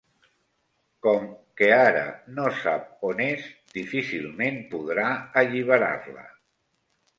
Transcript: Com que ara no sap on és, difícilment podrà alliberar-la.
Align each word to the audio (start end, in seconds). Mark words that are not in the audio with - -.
Com 1.07 1.27
que 1.61 1.67
ara 1.79 2.01
no 2.39 2.47
sap 2.63 2.89
on 3.11 3.23
és, 3.27 3.45
difícilment 3.77 4.59
podrà 4.75 5.07
alliberar-la. 5.45 6.29